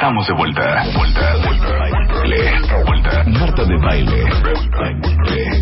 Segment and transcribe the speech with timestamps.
[0.00, 0.82] Estamos de vuelta.
[0.96, 2.84] Vuelta, vuelta.
[2.86, 3.24] Vuelta.
[3.26, 4.24] Marta de baile.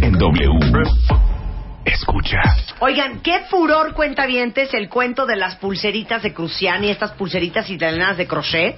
[0.00, 0.48] En W.
[1.84, 2.38] Escucha.
[2.78, 8.28] Oigan, qué furor cuentavientes el cuento de las pulseritas de Cruciani, estas pulseritas italianas de
[8.28, 8.76] crochet.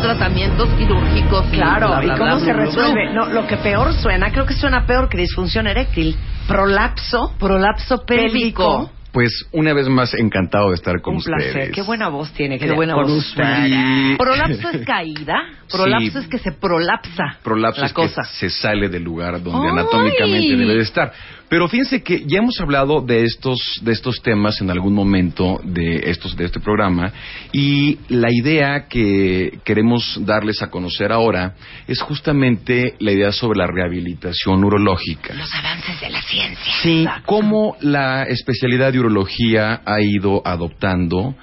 [0.00, 1.46] tratamientos quirúrgicos.
[1.52, 3.10] y Claro, bla, ¿y cómo bla, se resuelve?
[3.10, 3.12] bla.
[3.12, 6.16] No, lo que peor suena, creo que suena peor que disfunción eréctil.
[6.48, 8.90] Prolapso, Prolapso pélvico.
[9.12, 11.52] Pues una vez más encantado de estar con Un ustedes.
[11.54, 11.70] placer.
[11.70, 12.58] Qué buena voz tiene.
[12.58, 13.12] Qué que buena con voz.
[13.28, 14.16] usted.
[14.18, 15.36] Prolapso es caída.
[15.72, 16.18] Prolapso Sí.
[16.18, 17.38] es que se prolapsa.
[17.42, 18.20] Prolapso la es cosa.
[18.22, 19.72] que se sale del lugar donde ¡Ay!
[19.72, 21.12] anatómicamente debe de estar.
[21.48, 26.10] Pero fíjense que ya hemos hablado de estos de estos temas en algún momento de
[26.10, 27.12] estos de este programa
[27.52, 31.54] y la idea que queremos darles a conocer ahora
[31.86, 35.34] es justamente la idea sobre la rehabilitación urológica.
[35.34, 36.72] Los avances de la ciencia.
[36.82, 41.36] Sí, cómo la especialidad de urología ha ido adoptando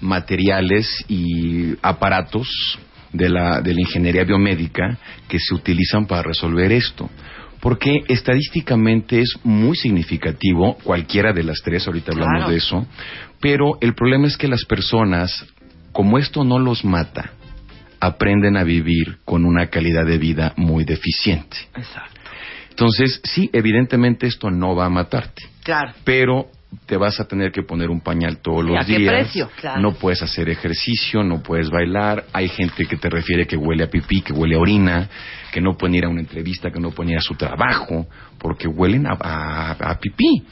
[0.00, 2.48] materiales y aparatos
[3.12, 4.96] de la, de la ingeniería biomédica
[5.28, 7.10] que se utilizan para resolver esto.
[7.60, 12.50] Porque estadísticamente es muy significativo, cualquiera de las tres, ahorita hablamos Claro.
[12.50, 12.86] de eso,
[13.40, 15.46] pero el problema es que las personas,
[15.92, 17.32] como esto no los mata,
[18.00, 21.56] aprenden a vivir con una calidad de vida muy deficiente.
[21.76, 22.18] Exacto.
[22.70, 25.92] Entonces, sí, evidentemente esto no va a matarte, Claro.
[26.04, 26.46] pero
[26.86, 29.12] te vas a tener que poner un pañal todos ¿Y los a qué días.
[29.14, 29.50] precio?
[29.60, 29.80] Claro.
[29.80, 32.24] No puedes hacer ejercicio, no puedes bailar.
[32.32, 35.08] Hay gente que te refiere que huele a pipí, que huele a orina,
[35.52, 38.06] que no pueden ir a una entrevista, que no pueden ir a su trabajo,
[38.38, 40.44] porque huelen a, a- a pipí.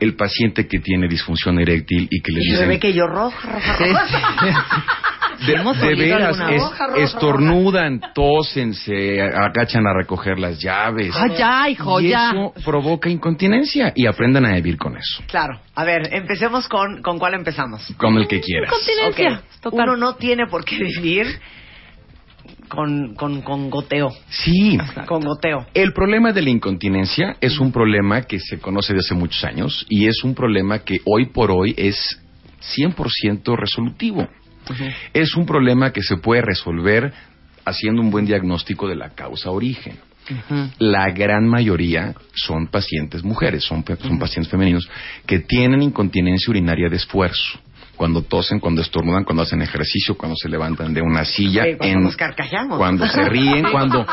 [0.00, 2.60] El paciente que tiene disfunción eréctil y que le Y dicen...
[2.62, 3.60] bebé que yo roja.
[5.46, 11.14] De, ¿Hemos de veras, es- Roja, roja, estornudan, tosen, se agachan a recoger las llaves.
[11.16, 12.30] Ah, ya, hijo, y ya.
[12.30, 15.58] eso provoca incontinencia y aprendan a vivir con eso, Claro.
[15.74, 17.86] A ver, empecemos con, ¿con cuál empezamos?
[17.96, 18.70] con el que quieras.
[18.70, 19.38] Continencia.
[19.38, 19.60] Ok.
[19.62, 19.88] Total.
[19.88, 21.26] Uno no tiene por qué vivir
[22.68, 24.10] con, con, con goteo.
[24.28, 24.78] Sí.
[25.06, 25.66] Con goteo.
[25.74, 29.86] El problema de la incontinencia es un problema que se conoce desde hace muchos años
[29.88, 32.20] y es un problema que hoy por hoy es
[32.76, 34.28] 100% resolutivo.
[35.12, 37.12] Es un problema que se puede resolver
[37.64, 39.96] haciendo un buen diagnóstico de la causa origen.
[40.78, 44.88] La gran mayoría son pacientes mujeres, son, pacientes femeninos
[45.26, 47.58] que tienen incontinencia urinaria de esfuerzo.
[47.96, 51.98] Cuando tosen, cuando estornudan, cuando hacen ejercicio, cuando se levantan de una silla, Sí, cuando
[51.98, 52.78] en- nos carcajamos.
[52.78, 54.06] cuando se ríen, cuando,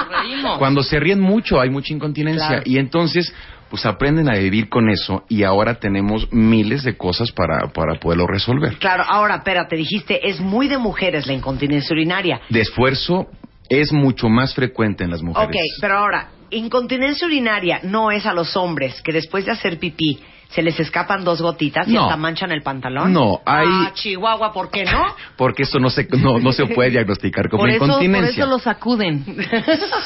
[0.57, 2.48] cuando se ríen mucho, hay mucha incontinencia.
[2.48, 2.63] Claro.
[2.66, 3.33] Y entonces,
[3.69, 8.28] pues aprenden a vivir con eso y ahora tenemos miles de cosas para, para poderlo
[8.28, 8.78] resolver.
[8.78, 12.42] Claro, ahora, espérate, dijiste, es muy de mujeres la incontinencia urinaria.
[12.50, 13.28] De esfuerzo
[13.69, 15.50] es mucho más frecuente en las mujeres.
[15.50, 20.20] Ok, pero ahora, incontinencia urinaria no es a los hombres que después de hacer pipí
[20.50, 22.04] se les escapan dos gotitas y No.
[22.04, 23.12] hasta manchan el pantalón?
[23.14, 25.04] No, hay- Ah, Chihuahua, ¿por qué no?
[25.38, 28.44] Porque eso no se, no, no se puede diagnosticar como Por eso, por incontinencia.
[28.44, 29.26] eso lo sacuden.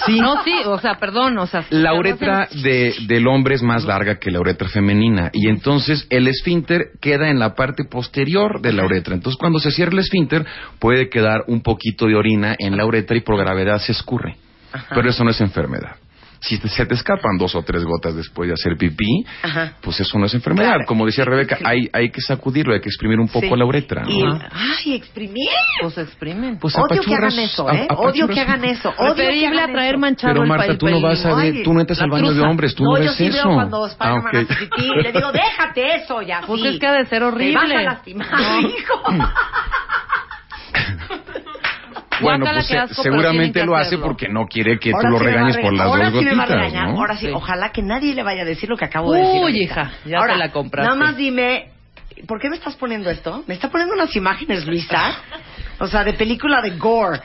[0.08, 1.66] No, sí, o sea, perdón, o sea...
[1.70, 6.28] La uretra de, del hombre es más larga que la uretra femenina y entonces el
[6.28, 9.14] esfínter queda en la parte posterior de la uretra.
[9.16, 10.46] Entonces cuando se cierra el esfínter
[10.80, 14.36] puede quedar un poquito de orina en la uretra y por gravedad se escurre.
[14.94, 15.96] Pero eso no es enfermedad.
[16.44, 19.74] Si te- se te escapan dos o tres gotas después de hacer pipí, Ajá.
[19.80, 20.70] pues eso no es enfermedad.
[20.70, 20.86] Claro.
[20.88, 23.56] Como decía Rebeca, hay, hay que sacudirlo, hay que exprimir un poco Sí.
[23.56, 24.02] la uretra.
[24.02, 24.10] ¿no?
[24.10, 25.48] Y, ay, exprimir.
[25.82, 26.58] Pues exprimen.
[26.60, 27.88] Pues Odio que hagan eso, a- ¿eh?
[27.96, 28.92] Odio que hagan eso.
[28.98, 31.36] Odio que hagan a traer manchado Pero el Marta, pa- tú no el vas a
[31.36, 32.50] ver, Ay, tú no entras al baño de truza.
[32.50, 33.48] hombres, tú no, no, yo ves sí eso.
[33.48, 34.50] veo cuando Spider-Man Ah, ok.
[34.50, 36.42] hace pipí y le digo, déjate eso ya.
[36.48, 37.60] Pues es que ha de ser horrible.
[37.68, 38.28] Te vas a lastimar,
[38.62, 39.04] hijo.
[42.22, 45.26] Bueno, pues se- asco, seguramente lo hace porque no quiere que Ahora tú lo sí
[45.26, 46.90] regañes por las Ahora dos sí me va a gotitas, regañar.
[46.94, 47.00] ¿no?
[47.00, 47.32] Ahora sí, Sí.
[47.34, 49.42] ojalá que nadie le vaya a decir lo que acabo de decir.
[49.44, 50.90] Uy, hija, ya Ahora, te la compraste.
[50.90, 51.70] Nada más dime,
[52.28, 53.44] ¿por qué me estás poniendo esto?
[53.48, 55.16] Me está poniendo unas imágenes, Luisa.
[55.80, 57.20] O sea, de película de gore.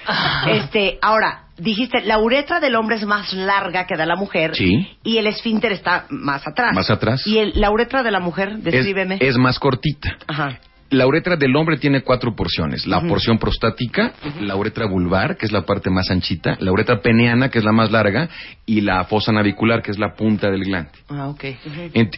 [0.48, 4.54] Este, ahora, dijiste, la uretra del hombre es más larga que de la mujer.
[4.54, 4.96] Sí.
[5.02, 6.74] Y el esfínter está más atrás.
[6.74, 7.26] Más atrás.
[7.26, 9.18] Y el- la uretra de la mujer, Es, descríbeme.
[9.20, 10.16] es más cortita.
[10.26, 10.58] Ajá.
[10.90, 12.86] La uretra del hombre tiene cuatro porciones.
[12.86, 17.48] La porción prostática, la uretra vulvar, que es la parte más anchita, la uretra peneana,
[17.48, 18.28] que es la más larga,
[18.64, 20.90] y la fosa navicular, que es la punta del glande.
[21.08, 21.44] Ah, ok.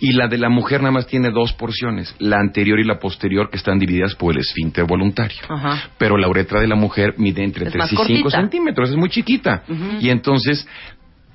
[0.00, 3.50] Y la de la mujer nada más tiene dos porciones, la anterior y la posterior,
[3.50, 5.38] que están divididas por el esfínter voluntario.
[5.49, 5.91] Ajá.
[5.99, 8.31] Pero la uretra de la mujer mide entre Es 3 más y 5 cortita.
[8.31, 9.62] centímetros, es muy chiquita.
[10.00, 10.67] Y entonces,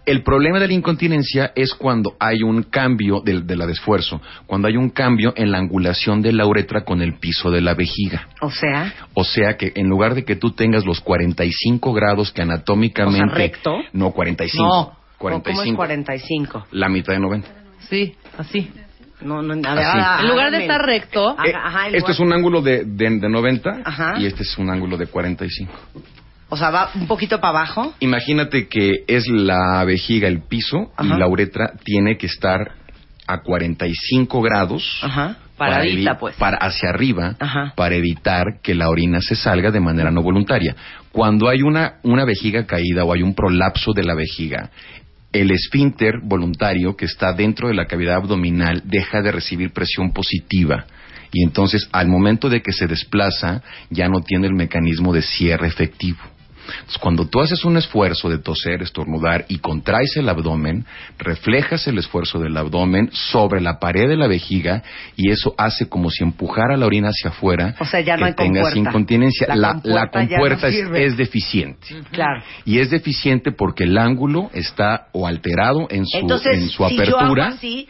[0.05, 4.21] el problema de la incontinencia es cuando hay un cambio del, de la de esfuerzo,
[4.45, 7.73] cuando hay un cambio en la angulación de la uretra con el piso de la
[7.73, 8.27] vejiga.
[8.41, 12.41] O sea, O sea que en lugar de que tú tengas los 45 grados que
[12.41, 13.23] anatómicamente...
[13.23, 13.77] O sea, recto.
[13.93, 14.63] No, 45.
[14.65, 15.03] no.
[15.17, 15.77] ¿Cómo es 45.
[15.77, 16.67] 45?
[16.71, 17.47] La mitad de 90.
[17.89, 18.69] Sí, así.
[19.21, 22.19] No, no, a ver, ah, En lugar de estar recto, Ajá, Eh, ajá, lugar- es
[22.19, 24.15] un ángulo de, de, de 90 Ajá.
[24.19, 25.71] y este es un ángulo de 45.
[26.53, 27.95] O sea, va un poquito para abajo.
[27.99, 31.15] Imagínate que es la vejiga el piso Ajá.
[31.15, 32.73] y la uretra tiene que estar
[33.25, 35.37] a 45 grados Ajá.
[35.57, 36.35] para Paradita, pues.
[36.35, 37.73] para hacia arriba Ajá.
[37.75, 40.75] para evitar que la orina se salga de manera no voluntaria.
[41.11, 44.69] Cuando hay una, una vejiga caída o hay un prolapso de la vejiga,
[45.31, 50.85] el esfínter voluntario que está dentro de la cavidad abdominal deja de recibir presión positiva.
[51.31, 55.65] Y entonces, al momento de que se desplaza, ya no tiene el mecanismo de cierre
[55.67, 56.19] efectivo.
[56.65, 60.85] Entonces, cuando tú haces un esfuerzo de toser, estornudar y contraes el abdomen,
[61.17, 64.83] reflejas el esfuerzo del abdomen sobre la pared de la vejiga
[65.15, 67.75] y eso hace como si empujara la orina hacia afuera.
[67.79, 68.79] O sea, ya no que hay tengas compuerta.
[68.79, 69.47] incontinencia.
[69.49, 71.87] La La, compuerta la no es- deficiente.
[72.11, 72.41] Claro.
[72.65, 76.95] Y es deficiente porque el ángulo está o alterado en su, Entonces, en su si
[76.97, 77.47] yo hago apertura.
[77.49, 77.87] así,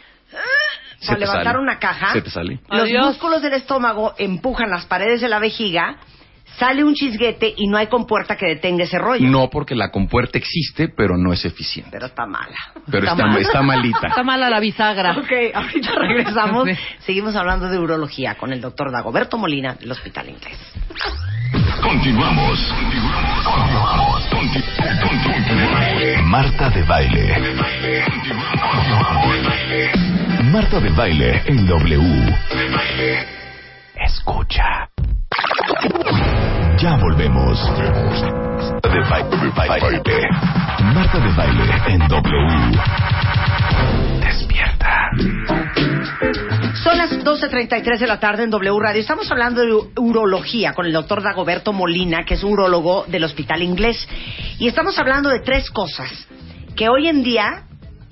[1.00, 1.58] se para levantar sale.
[1.58, 2.60] una caja, Se te sale.
[2.70, 3.06] los Adiós.
[3.06, 5.96] músculos del estómago empujan las paredes de la vejiga,
[6.58, 9.28] sale un chisguete y no hay compuerta que detenga ese rollo.
[9.28, 11.90] No porque la compuerta existe, pero no es eficiente.
[11.92, 12.56] Pero está mala.
[12.90, 13.38] Pero Está está, mal.
[13.40, 14.08] está malita.
[14.08, 15.12] está mala la bisagra.
[15.18, 16.68] Ok, ahorita regresamos.
[16.68, 16.74] Sí.
[17.00, 20.58] Seguimos hablando de urología con el doctor Dagoberto Molina del Hospital Inglés.
[21.82, 22.58] Continuamos.
[23.44, 24.22] Continuamos.
[24.30, 27.36] Conti- conti- Marta de baile.
[30.44, 32.36] Marta de baile en W.
[33.96, 34.83] Escucha.
[36.84, 37.58] Ya volvemos.
[37.78, 40.02] De baile.
[40.94, 42.78] Marta de baile en W.
[44.20, 45.10] Despierta.
[46.82, 49.00] Son las 12.33 de la tarde en W Radio.
[49.00, 53.62] Estamos hablando de urología con el doctor Dagoberto Molina, que es un urólogo del Hospital
[53.62, 54.06] Inglés.
[54.58, 56.10] Y estamos hablando de tres cosas
[56.76, 57.62] que hoy en día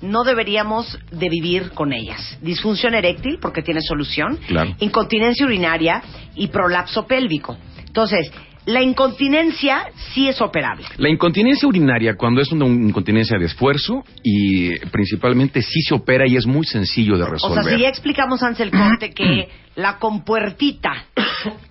[0.01, 2.39] no deberíamos de vivir con ellas.
[2.41, 4.39] Disfunción eréctil, porque tiene solución.
[4.47, 4.71] Claro.
[4.79, 6.01] Incontinencia urinaria
[6.33, 7.55] y prolapso pélvico.
[7.85, 8.31] Entonces,
[8.65, 10.85] la incontinencia sí es operable.
[10.97, 16.35] La incontinencia urinaria, cuando es una incontinencia de esfuerzo, y principalmente sí se opera y
[16.35, 17.63] es muy sencillo de O resolver.
[17.63, 21.05] sea, si ya explicamos antes el corte que la compuertita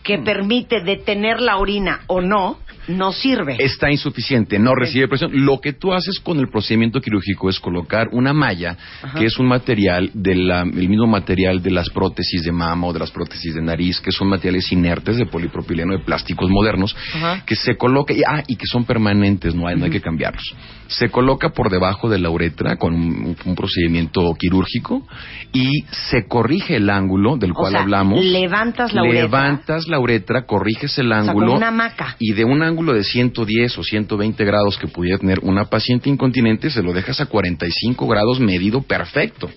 [0.03, 2.59] que permite detener la orina o no,
[2.89, 3.57] no sirve.
[3.59, 5.31] Está insuficiente, no recibe presión.
[5.45, 8.77] Lo que tú haces con el procedimiento quirúrgico es colocar una malla,
[9.19, 13.11] que es un material del mismo material de las prótesis de mama o de las
[13.11, 17.45] prótesis de nariz, que son materiales inertes de polipropileno de plásticos modernos, Ajá.
[17.47, 20.55] que se coloca, y, ah, y que son permanentes, no hay, no hay que cambiarlos.
[20.89, 25.07] Se coloca por debajo de la uretra con un, un procedimiento quirúrgico
[25.53, 28.23] y se corrige el ángulo del O cual sea, hablamos.
[28.25, 29.23] levantas la uretra.
[29.23, 31.47] Levantas la uretra, corriges el sea, ángulo.
[31.47, 32.17] como una hamaca.
[32.19, 36.71] Y de un ángulo de 110 o 120 grados que pudiera tener una paciente incontinente,
[36.71, 39.49] se lo dejas a 45 grados medido perfecto.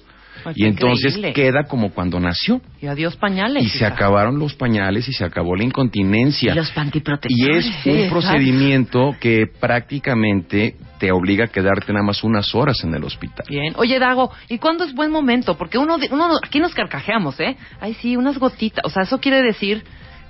[0.44, 1.34] Pues y entonces increíble.
[1.34, 2.62] queda como cuando nació.
[2.80, 3.64] Y adiós pañales.
[3.64, 3.88] Y se hija.
[3.88, 6.54] acabaron los pañales y se acabó la incontinencia.
[6.54, 7.66] Y los Y pantiprotectores.
[7.66, 8.14] es Sí, un exacto.
[8.14, 13.46] procedimiento que prácticamente te obliga a quedarte nada más unas horas en el hospital.
[13.50, 13.74] Bien.
[13.78, 15.58] Oye, Dago, ¿y cuándo es buen momento?
[15.58, 17.56] Porque uno, uno aquí nos carcajeamos, ¿eh?
[17.80, 18.84] Ay, sí, unas gotitas.
[18.86, 19.84] O sea, eso quiere decir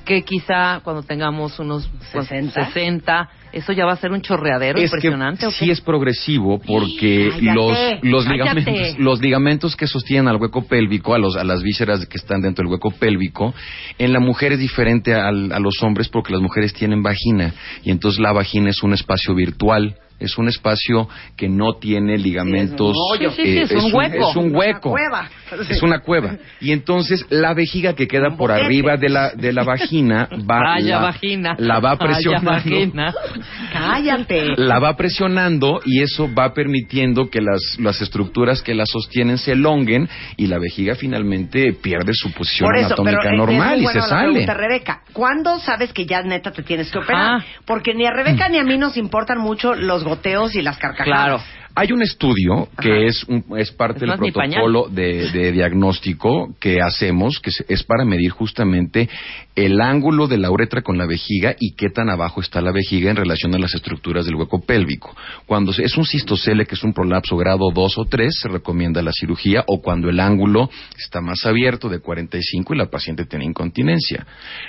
[0.06, 2.66] que quizá cuando tengamos unos pues, 60.
[2.68, 5.40] 60, eso ya va a ser un chorreadero Es impresionante.
[5.42, 5.56] que ¿o qué?
[5.66, 7.54] sí es progresivo porque Cállate.
[7.54, 12.06] los, los, ligamentos, los ligamentos que sostienen al hueco pélvico, a, los, a las vísceras
[12.06, 13.54] que están dentro del hueco pélvico,
[13.98, 17.92] en la mujer es diferente al- a los hombres porque las mujeres tienen vagina y
[17.92, 19.96] entonces la vagina es un espacio virtual.
[20.20, 22.96] Es un espacio que no tiene ligamentos.
[23.20, 24.30] es un hueco.
[24.30, 24.90] Es un hueco.
[24.92, 25.30] Una cueva.
[25.70, 26.38] Es una cueva.
[26.60, 28.66] Y entonces la vejiga que queda Un por boquete.
[28.66, 31.56] arriba de la, de la vagina va, Vaya la, vagina.
[31.60, 33.14] la va Vaya presionando vagina.
[33.74, 34.56] Cállate.
[34.58, 39.52] la va presionando y eso va permitiendo que las, las estructuras que la sostienen se
[39.54, 43.98] elonguen y la vejiga finalmente pierde su posición eso, anatómica pero normal es y se
[44.00, 44.30] la sale.
[44.32, 47.40] pregunta, Rebeca, ¿cuándo sabes que ya neta te tienes que operar?
[47.42, 47.46] Ah.
[47.66, 51.06] Porque ni a Rebeca ni a mí nos importan mucho los goteos y las carcajadas.
[51.42, 51.42] Claro.
[51.78, 53.02] Hay un estudio que Ajá.
[53.06, 58.06] es, un- es parte Es del protocolo de, de diagnóstico que hacemos, que es para
[58.06, 59.10] medir justamente
[59.58, 63.10] el ángulo de la uretra con la vejiga y qué tan abajo está la vejiga
[63.12, 65.14] en relación a las estructuras del hueco pélvico.
[65.46, 69.02] Cuando se- es un cistocele, que es un prolapso grado 2 o 3, se recomienda
[69.02, 73.44] la cirugía, o cuando el ángulo está más abierto de 45 y la paciente tiene
[73.44, 74.26] incontinencia.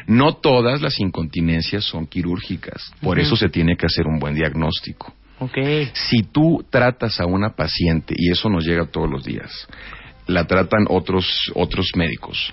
[0.08, 5.14] No todas las incontinencias son quirúrgicas, por eso se tiene que hacer un buen diagnóstico.
[5.38, 5.58] Ok.
[5.92, 9.50] Si tú tratas a una paciente, y eso nos llega todos los días,
[10.26, 12.52] la tratan otros, otros médicos,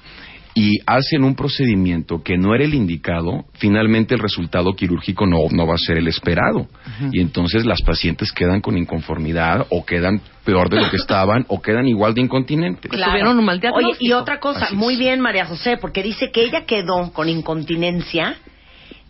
[0.56, 5.66] y hacen un procedimiento que no era el indicado, finalmente el resultado quirúrgico no, no
[5.66, 6.68] va a ser el esperado.
[7.12, 11.62] Y entonces las pacientes quedan con inconformidad, o quedan peor de lo que estaban, o
[11.62, 12.92] quedan igual de incontinentes.
[12.92, 13.12] Claro.
[13.14, 14.80] Tuvieron un mal Oye, y otra cosa, Así es.
[14.80, 18.38] muy bien María José, porque dice que ella quedó con incontinencia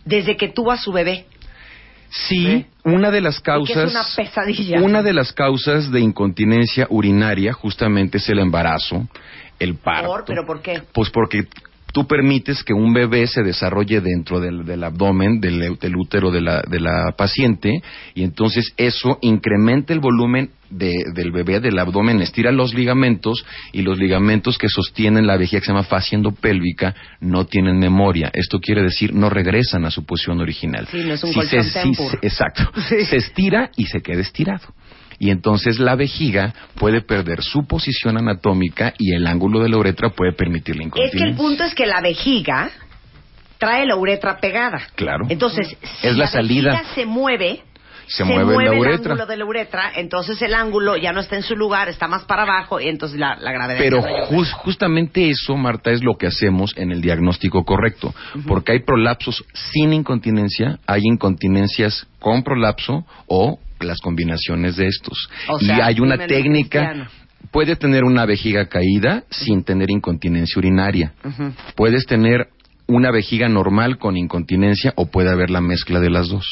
[0.04, 1.26] desde que tuvo a su bebé.
[2.14, 3.90] Sí, una de las que es causas.
[3.90, 4.80] una pesadilla.
[4.80, 9.08] Una de las causas de incontinencia urinaria justamente es el embarazo,
[9.58, 10.08] el parto.
[10.08, 10.24] ¿Por?
[10.24, 10.80] ¿Pero por qué?
[10.92, 11.48] Pues porque
[11.94, 16.60] tú permites que un bebé se desarrolle dentro del, del abdomen, del, útero de la,
[16.68, 17.80] de la paciente,
[18.16, 23.82] y entonces eso incrementa el volumen de- del bebé, del abdomen, estira los ligamentos, y
[23.82, 28.28] los ligamentos que sostienen la vejiga, que se llama fascia endopélvica, no tienen memoria.
[28.34, 30.88] Esto quiere decir, no regresan a su posición original.
[30.90, 32.10] Sí, no es un Si se- si Tempur.
[32.10, 32.72] se- exacto.
[32.88, 33.04] Sí.
[33.04, 34.74] Se estira y se queda estirado.
[35.18, 40.10] Y entonces la vejiga puede perder su posición anatómica y el ángulo de la uretra
[40.10, 41.20] puede permitir la Es incontinencia.
[41.24, 42.70] que el punto es que la vejiga
[43.58, 44.78] trae la uretra pegada.
[44.94, 45.26] Claro.
[45.28, 45.68] Entonces,
[46.00, 46.72] si Es la salida.
[46.72, 47.62] vejiga se mueve,
[48.06, 49.12] Se mueve la el uretra.
[49.12, 52.24] ángulo de la uretra, entonces el ángulo ya no está en su lugar, está más
[52.24, 53.78] para abajo y entonces la, la gravedad.
[53.80, 54.02] Pero
[54.56, 58.14] justamente eso, Marta, es lo que hacemos en el diagnóstico correcto.
[58.46, 65.28] Porque hay prolapsos sin incontinencia, hay incontinencias con prolapso o las combinaciones de estos.
[65.48, 66.80] O y hay una técnica.
[66.80, 67.10] cristiano.
[67.50, 71.12] Puede tener una vejiga caída sin tener incontinencia urinaria.
[71.76, 72.48] Puedes tener
[72.86, 76.44] una vejiga normal con incontinencia o puede haber la mezcla de las dos.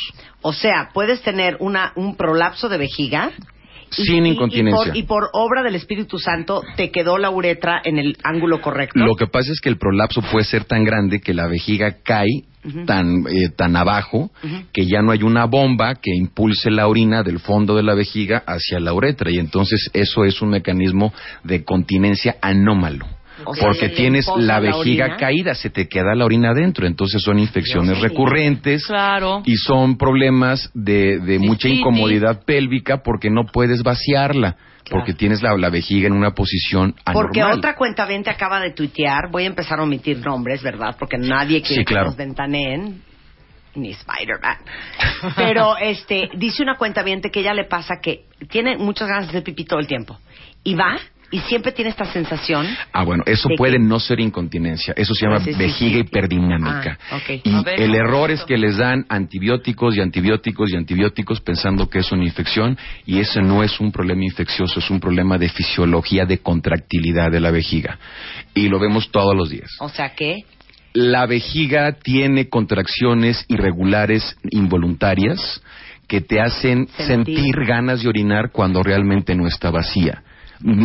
[0.43, 3.31] O sea, puedes tener una, un prolapso de vejiga.
[3.91, 4.85] Sin y- incontinencia.
[4.85, 8.61] Y por, y por obra del Espíritu Santo te quedó la uretra en el ángulo
[8.61, 8.99] correcto.
[8.99, 12.45] Lo que pasa es que el prolapso puede ser tan grande que la vejiga cae
[12.87, 14.31] tan, eh, tan abajo
[14.73, 18.43] que ya no hay una bomba que impulse la orina del fondo de la vejiga
[18.47, 19.31] hacia la uretra.
[19.31, 21.13] Y entonces eso es un mecanismo
[21.45, 23.07] de continencia anómalo.
[23.45, 27.41] O sea, Porque tienes la vejiga caída, se te queda la orina adentro, entonces son
[27.41, 29.43] infecciones recurrentes Claro.
[29.45, 34.57] y son problemas de, de mucha incomodidad pélvica porque no puedes vaciarla,
[34.91, 37.31] porque tienes la, la vejiga en una posición anormal.
[37.31, 40.97] Porque otra cuenta acaba de tuitear, voy a empezar a omitir nombres, ¿verdad?
[40.99, 42.05] Porque nadie quiere Sí, claro.
[42.05, 43.03] que nos ventaneen,
[43.75, 44.59] ni Spider-Man.
[45.37, 49.65] Pero este dice una cuenta que ella le pasa que tiene muchas ganas de pipí
[49.65, 50.19] todo el tiempo.
[50.65, 50.99] Y va
[51.33, 52.67] y siempre tiene esta sensación.
[52.93, 54.95] Ah, bueno, eso ¿De puede no ser incontinencia.
[54.97, 55.99] Eso se llama Sí, sí, vejiga sí.
[56.01, 56.99] hiperdinámica.
[57.11, 57.19] Ah.
[57.43, 61.41] Y ver, el ¿cómo error es es que les dan antibióticos y antibióticos y antibióticos
[61.41, 65.39] pensando que es una infección y ese no es un problema infeccioso, es un problema
[65.39, 67.99] de fisiología de contractilidad de la vejiga.
[68.55, 69.71] Y lo vemos todos los días.
[69.81, 70.45] O sea que
[70.95, 75.63] La vejiga tiene contracciones irregulares involuntarias
[76.07, 77.07] que te hacen Sentir.
[77.39, 80.23] sentir ganas de orinar cuando realmente no está vacía.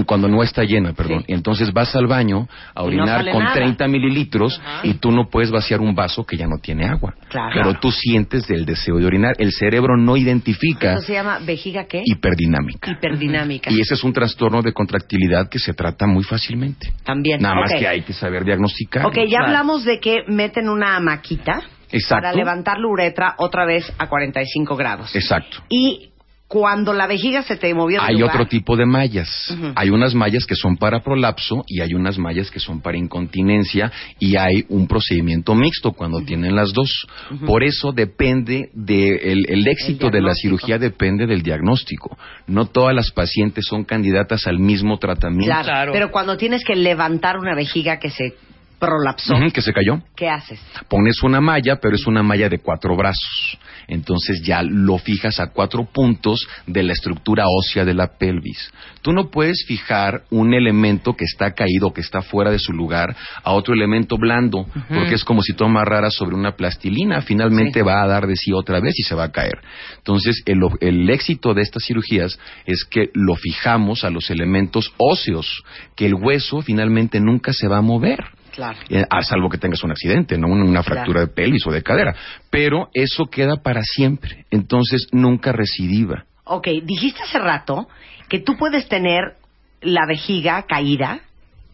[0.05, 1.24] Cuando no está llena, perdón.
[1.27, 3.55] Y entonces vas al baño a no orinar sale con nada.
[3.55, 7.13] 30 mililitros y tú no puedes vaciar un vaso que ya no tiene agua.
[7.29, 7.51] Claro.
[7.53, 9.36] Pero tú sientes el deseo de orinar.
[9.38, 12.01] El cerebro no identifica Eso se llama vejiga qué?
[12.05, 12.91] hiperdinámica.
[12.91, 13.72] Hiperdinámica.
[13.72, 16.91] Y ese es un trastorno de contractilidad que se trata muy fácilmente.
[17.03, 17.41] También.
[17.41, 17.79] Nada más Ok.
[17.79, 19.05] que hay que saber diagnosticar.
[19.05, 22.24] Ok, ya hablamos de que meten una hamaquita Exacto.
[22.24, 25.15] para levantar la uretra otra vez a 45 grados.
[25.15, 25.57] Exacto.
[25.69, 26.10] Y
[26.48, 29.54] cuando la vejiga se te movió de Hay lugar, otro tipo de mallas.
[29.75, 33.92] Hay unas mallas que son para prolapso y hay unas mallas que son para incontinencia
[34.18, 37.06] y hay un procedimiento mixto cuando tienen las dos.
[37.46, 42.18] Por eso depende de el, el éxito de la cirugía depende del diagnóstico.
[42.48, 45.54] No todas las pacientes son candidatas al mismo tratamiento.
[45.54, 45.92] Claro, Claro.
[45.92, 48.36] Pero cuando tienes que levantar una vejiga que se
[48.79, 50.01] prolapsó, que se cayó.
[50.15, 50.60] ¿qué haces?
[50.88, 53.57] Pones una malla, pero es una malla de cuatro brazos.
[53.88, 58.72] Entonces ya lo fijas a cuatro puntos de la estructura ósea de la pelvis.
[59.01, 63.15] Tú no puedes fijar un elemento que está caído, que está fuera de su lugar,
[63.43, 67.22] a otro elemento blando, porque es como si tú amarraras sobre una plastilina.
[67.22, 69.60] Finalmente va a dar de sí otra vez y se va a caer.
[69.98, 75.63] Entonces el, el éxito de estas cirugías es que lo fijamos a los elementos óseos,
[75.96, 78.37] que el hueso finalmente nunca se va a mover.
[78.57, 78.79] Claro.
[78.89, 81.83] Eh, a salvo que tengas un accidente, no una, una fractura de pelvis o de
[81.83, 82.15] cadera.
[82.49, 86.25] Pero eso queda para siempre, entonces nunca recidiva.
[86.43, 87.87] Ok, dijiste hace rato
[88.27, 89.35] que tú puedes tener
[89.81, 91.19] la vejiga caída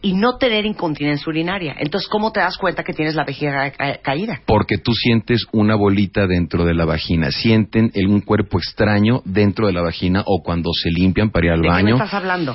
[0.02, 1.74] y no tener incontinencia urinaria.
[1.78, 4.42] Entonces, ¿cómo te das cuenta que tienes la vejiga ca- caída?
[4.44, 9.72] Porque tú sientes una bolita dentro de la vagina, sienten un cuerpo extraño dentro de
[9.72, 11.94] la vagina o cuando se limpian para ir al ¿De qué me baño.
[11.94, 12.54] estás hablando?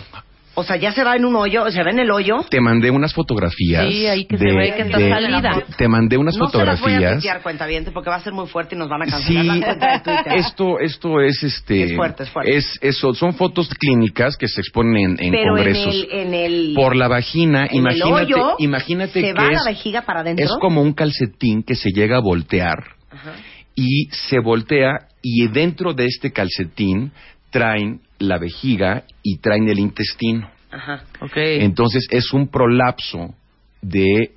[0.59, 2.37] O sea, ya se va en un hoyo, se va en el hoyo.
[2.49, 3.85] Te mandé unas fotografías.
[3.89, 5.63] Sí, ahí que se ve que está de- salida.
[5.77, 7.13] Te mandé unas no se las voy a fotografías.
[7.13, 9.65] tuitear, cuentaviente, porque va a ser muy fuerte y nos van a cancelar Sí, la
[9.65, 10.33] cuenta de Twitter.
[10.39, 11.83] esto, esto es este.
[11.83, 12.57] Es fuerte, es fuerte.
[12.57, 15.95] es- eso, son fotos clínicas que se exponen en, en Pero en congresos.
[15.95, 16.73] el, en el...
[16.75, 20.19] Por la vagina, en el imagínate, hoyo, imagínate se que va es, la vejiga para
[20.21, 20.45] adentro.
[20.45, 22.77] es como un calcetín que se llega a voltear
[23.11, 23.33] Ajá.
[23.75, 27.11] y se voltea y dentro de este calcetín
[27.49, 30.49] traen la vejiga y traen el intestino.
[30.71, 31.03] Ajá.
[31.21, 31.35] Ok.
[31.35, 33.33] Entonces es un prolapso
[33.81, 34.31] de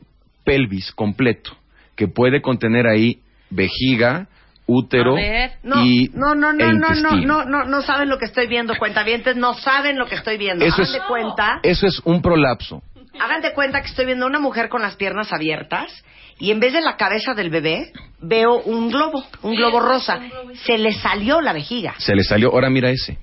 [0.44, 1.56] pelvis completo
[1.94, 3.20] que puede contener ahí
[3.50, 4.28] vejiga,
[4.66, 5.14] útero.
[5.62, 8.46] No, y no, no, no, e no, no, no, no, no saben lo que estoy
[8.46, 10.64] viendo, cuentavientes, no saben lo que estoy viendo.
[10.64, 12.82] Eso Hagan es, de cuenta, eso es un prolapso.
[13.20, 16.04] hagan de cuenta que estoy viendo a una mujer con las piernas abiertas
[16.38, 20.20] y en vez de la cabeza del bebé veo un globo, un globo rosa.
[20.64, 21.94] Se le salió la vejiga.
[21.98, 23.18] Se le salió, ahora mira ese.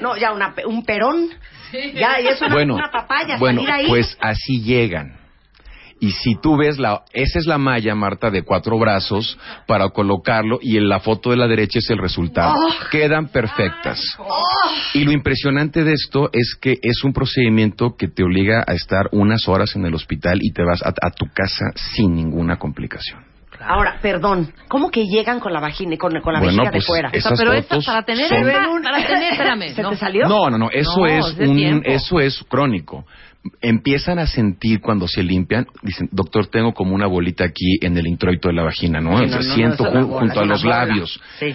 [0.00, 1.28] No, ya una pe- un perón.
[1.94, 3.86] Ya, y es una, bueno, una papaya bueno, salir ahí.
[3.88, 5.16] pues así llegan.
[6.00, 10.60] Y si tú ves la, esa es la malla, Marta, de cuatro brazos para colocarlo
[10.62, 12.54] y en la foto de la derecha es el resultado.
[12.56, 12.72] Oh.
[12.92, 14.00] Quedan perfectas.
[14.94, 19.08] Y lo impresionante de esto es que es un procedimiento que te obliga a estar
[19.10, 23.24] unas horas en el hospital y te vas a, a tu casa sin ninguna complicación.
[23.68, 26.86] Ahora, perdón, ¿cómo que llegan con la vagina, con, con la Bueno, vejiga pues, de
[26.86, 27.08] fuera?
[27.08, 29.74] O sea, esas pero esta, fotos para tener son- esta, para tener, espérame.
[29.74, 29.90] ¿Se no.
[29.90, 30.26] te salió?
[30.28, 31.88] No, no, no, eso No, es de un, tiempo.
[31.88, 33.04] eso es crónico.
[33.60, 38.06] Empiezan a sentir cuando se limpian, dicen, doctor, tengo como una bolita aquí en el
[38.06, 39.16] introito de la vagina, ¿no?
[39.18, 41.54] Sí, O sea, siento bola, junto a los labios, Sí,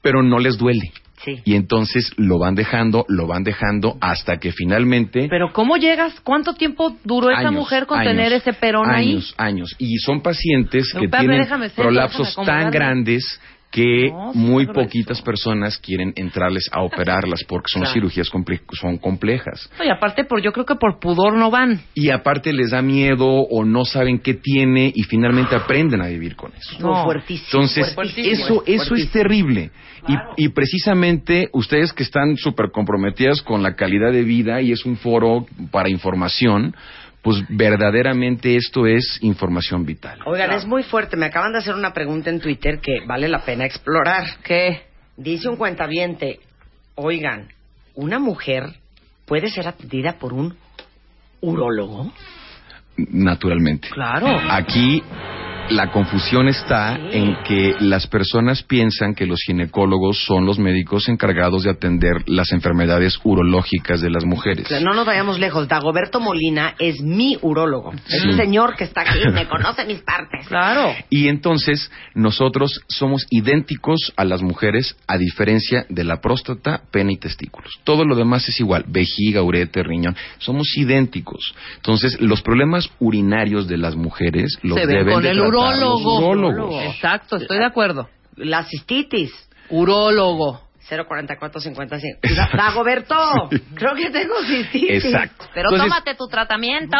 [0.00, 0.92] pero no les duele.
[1.24, 1.40] Sí.
[1.44, 6.20] Y entonces lo van dejando, lo van dejando hasta que finalmente Pero ¿cómo llegas?
[6.20, 9.12] ¿Cuánto tiempo duró esa mujer con años, tener ese perón ahí?
[9.12, 14.80] años, Años, Y son pacientes que tienen ser, prolapsos tan grandes que No, muy grueso.
[14.80, 17.94] poquitas personas quieren entrarles a operarlas porque son Claro.
[17.94, 19.70] cirugías comple- son complejas.
[19.78, 21.80] No, y aparte, por, yo creo que por pudor no van.
[21.94, 26.34] y aparte les da miedo o no saben qué tiene y finalmente aprenden a vivir
[26.34, 26.78] con eso.
[26.80, 27.04] No, No.
[27.04, 27.46] fuertísimo.
[27.52, 29.70] Entonces, fuertísimo, eso, eso es terrible.
[30.08, 34.86] Y, y precisamente ustedes que están súper comprometidas con la calidad de vida y es
[34.86, 36.74] un foro para información,
[37.22, 40.20] pues verdaderamente esto es información vital.
[40.26, 41.16] Oigan, es muy fuerte.
[41.16, 44.24] Me acaban de hacer una pregunta en Twitter que vale la pena explorar.
[44.42, 44.82] ¿Qué?
[45.16, 46.40] Dice un cuentaviente,
[46.94, 47.48] oigan,
[47.94, 48.74] ¿una mujer
[49.26, 50.56] puede ser atendida por un
[51.40, 52.12] urólogo?
[52.96, 53.88] Naturalmente.
[53.90, 54.28] Claro.
[54.50, 55.02] Aquí
[55.70, 57.02] la confusión está Sí.
[57.18, 62.52] en que las personas piensan que los ginecólogos son los médicos encargados de atender las
[62.52, 64.68] enfermedades urológicas de las mujeres.
[64.82, 65.68] No nos vayamos lejos.
[65.68, 67.92] Dagoberto Molina es mi urólogo.
[68.08, 68.28] Es Sí.
[68.28, 70.46] un señor que está aquí, me conoce mis partes.
[70.48, 70.94] Claro.
[71.10, 77.18] Y entonces nosotros somos idénticos a las mujeres a diferencia de la próstata, pene y
[77.18, 77.72] testículos.
[77.84, 81.54] Todo lo demás es igual, vejiga, ureter, riñón, somos idénticos.
[81.76, 86.20] Entonces los problemas urinarios de las mujeres los Se deben con de el tratar urólogo.
[86.20, 86.84] los urólogos.
[86.94, 88.08] Exacto, estoy de acuerdo.
[88.36, 89.32] La cistitis.
[89.70, 90.68] Urólogo.
[90.88, 92.20] 04455.
[92.56, 95.04] Dagoberto, creo que tengo cistitis.
[95.04, 95.44] Exacto.
[95.52, 96.96] Pero Entonces, tómate tu tratamiento.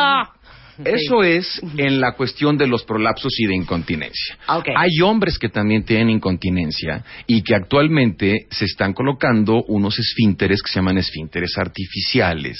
[0.85, 4.39] Eso es en la cuestión de los prolapsos y de incontinencia.
[4.47, 4.63] Ah.
[4.77, 10.73] Hay hombres que también tienen incontinencia y que actualmente se están colocando unos esfínteres que
[10.73, 12.59] se llaman esfínteres artificiales,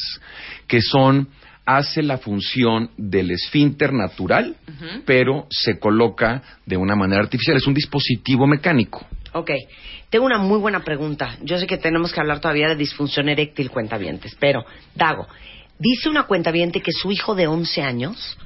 [0.67, 1.29] que son
[1.69, 4.57] hace la función del esfínter natural,
[5.05, 7.59] pero se coloca de una manera artificial.
[7.59, 9.07] Es un dispositivo mecánico.
[9.35, 9.51] Ok,
[10.09, 11.37] tengo una muy buena pregunta.
[11.43, 15.29] Yo sé que tenemos que hablar todavía de disfunción eréctil, cuentavientes, pero, Dago,
[15.79, 18.39] dice una cuentaviente que su hijo de 11 años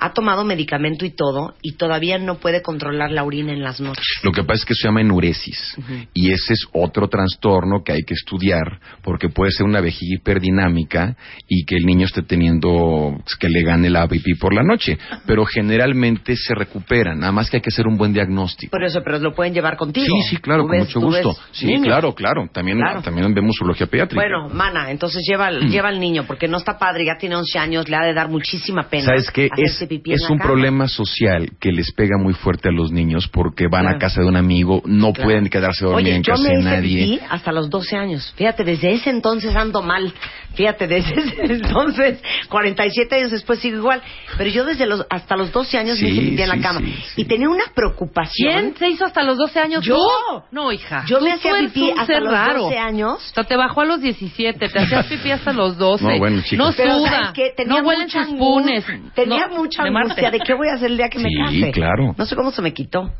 [0.00, 4.04] ha tomado medicamento y todo y todavía no puede controlar la orina en las noches.
[4.22, 5.76] Lo que pasa es que se llama enuresis
[6.14, 11.16] y ese es otro trastorno que hay que estudiar porque puede ser una vejiga hiperdinámica
[11.48, 15.44] y que el niño esté teniendo que le gane la pipí por la noche, pero
[15.44, 18.70] generalmente se recuperan, nada más que hay que hacer un buen diagnóstico.
[18.70, 20.06] Por eso, pero lo pueden llevar contigo.
[20.06, 21.36] Sí, sí, claro, con ves- mucho gusto.
[21.52, 21.84] Sí, niños.
[21.84, 22.48] claro, claro.
[22.52, 23.02] También, Claro.
[23.02, 24.20] también vemos urología pediátrica.
[24.22, 27.58] Bueno, mana, entonces lleva, al- lleva al niño porque no está padre, ya tiene 11
[27.58, 29.04] años, le ha de dar muchísima pena.
[29.06, 29.48] ¿Sabes qué?
[29.56, 30.50] Es, pipí en es la un cama.
[30.50, 33.96] problema social que les pega muy fuerte a los niños porque van Claro.
[33.96, 35.26] a casa de un amigo, no Claro.
[35.28, 37.04] pueden quedarse Oye, en casa de nadie.
[37.04, 38.32] pipí hasta los 12 años.
[38.36, 40.12] Fíjate, desde ese entonces ando mal.
[40.54, 44.02] Fíjate, desde ese entonces, 47 años después sigo igual.
[44.36, 46.60] Pero yo desde los hasta los 12 años me Sí, hice pipí en la sí,
[46.60, 46.80] cama.
[46.80, 47.22] sí, sí.
[47.22, 48.52] Y tenía una preocupación.
[48.52, 49.84] ¿Quién se hizo hasta los 12 años?
[49.84, 49.96] Yo.
[49.96, 50.42] ¿Tú?
[50.50, 51.04] No, hija.
[51.06, 52.62] Yo Tú- me hacía pipí hasta los raro.
[52.64, 53.14] 12 años.
[53.30, 56.04] O sea, te bajó a los 17, te hacías pipí hasta los 12.
[56.04, 56.66] No, bueno, chicos.
[56.66, 57.32] No Pero ¿sabes suda,
[57.66, 58.88] no huelen mucha sus punes.
[58.88, 61.28] angustia- Tenía No, mucha de angustia de qué voy a hacer el día que me
[61.28, 61.72] Sí, case.
[61.72, 62.14] claro.
[62.16, 63.10] No sé cómo se me quitó.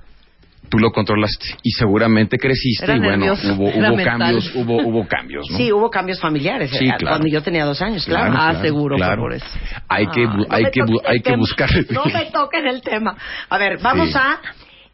[0.70, 5.09] Tú lo controlaste y seguramente creciste Era y bueno, nervioso, hubo, hubo cambios, hubo, hubo
[5.09, 5.56] cambios, ¿no?
[5.56, 6.70] Sí, hubo cambios familiares.
[6.70, 7.16] Sí, eh, claro.
[7.16, 8.33] Cuando yo tenía dos años, claro.
[8.37, 9.22] Ah, seguro, claro.
[9.22, 9.46] por eso.
[9.88, 11.68] Hay que, No hay que, hay que buscar.
[11.90, 13.16] No me toquen el tema.
[13.48, 14.14] A ver, vamos Sí.
[14.16, 14.40] a...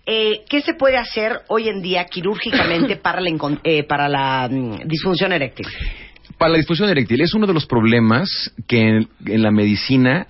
[0.07, 3.31] eh, ¿Qué se puede hacer hoy en día quirúrgicamente para la,
[3.65, 5.67] eh, para la mm, disfunción eréctil?
[6.39, 8.29] Para la disfunción eréctil es uno de los problemas
[8.67, 10.27] que en, en la medicina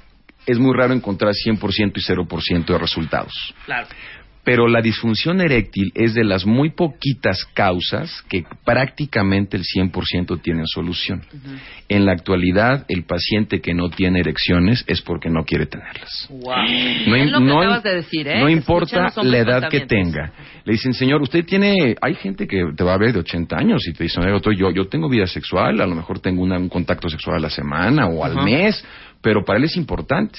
[0.47, 3.33] es muy raro encontrar 100% y 0% de resultados.
[3.65, 3.89] Claro.
[4.47, 10.67] Pero la disfunción eréctil es de las muy poquitas causas que prácticamente el 100% tienen
[10.69, 11.21] solución.
[11.89, 16.29] En la actualidad, el paciente que no tiene erecciones es porque no quiere tenerlas.
[16.31, 16.55] Wow.
[17.09, 18.39] No, es im- lo que no acabas im- de decir, ¿eh?
[18.39, 20.33] no importa la edad que tenga.
[20.65, 21.97] Le dicen, señor, usted tiene...
[22.01, 24.55] Hay gente que te va a ver de 80 años y te dicen, "Oye, doctor,
[24.57, 27.51] yo, yo tengo vida sexual, a lo mejor tengo una- un contacto sexual a la
[27.51, 28.85] semana o al mes,
[29.21, 30.39] pero para él es importante.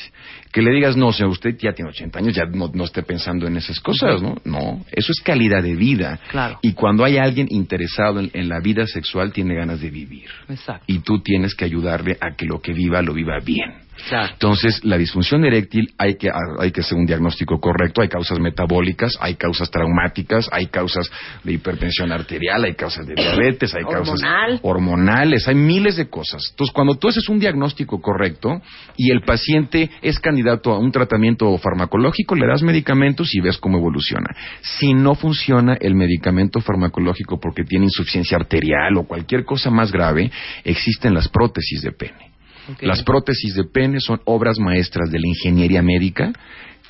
[0.51, 3.47] Que le digas, no, señor, usted ya tiene 80 años, ya no, no esté pensando
[3.47, 4.35] en esas cosas, ¿no?
[4.45, 6.19] No, eso es calidad de vida.
[6.29, 6.59] Claro.
[6.61, 10.29] Y cuando hay alguien interesado en, en la vida sexual, tiene ganas de vivir.
[10.49, 10.85] Exacto.
[10.87, 13.86] Y tú tienes que ayudarle a que lo que viva, lo viva bien.
[14.07, 14.33] Claro.
[14.33, 16.29] Entonces, la disfunción eréctil hay que,
[16.59, 18.01] hay que hacer un diagnóstico correcto.
[18.01, 21.09] Hay causas metabólicas, hay causas traumáticas, hay causas
[21.43, 24.59] de hipertensión arterial, hay causas de diabetes, hay causas Hormonal.
[24.63, 26.41] hormonales, hay miles de cosas.
[26.51, 28.61] Entonces, cuando tú haces un diagnóstico correcto
[28.95, 33.77] y el paciente es candidato a un tratamiento farmacológico, le das medicamentos y ves cómo
[33.77, 34.35] evoluciona.
[34.61, 40.31] Si no funciona el medicamento farmacológico porque tiene insuficiencia arterial o cualquier cosa más grave,
[40.63, 42.36] existen las prótesis de pene.
[42.81, 46.31] Las prótesis de pene son obras maestras de la ingeniería médica